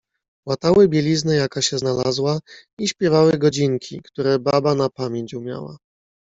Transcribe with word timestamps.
"Łatały 0.47 0.87
bieliznę 0.87 1.35
jaka 1.35 1.61
się 1.61 1.77
znalazła, 1.77 2.39
i 2.79 2.87
śpiewały 2.87 3.37
godzinki, 3.37 4.01
które 4.01 4.39
baba 4.39 4.75
na 4.75 4.89
pamięć 4.89 5.33
umiała." 5.33 5.77